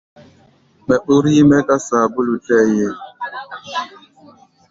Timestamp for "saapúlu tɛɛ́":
1.87-2.67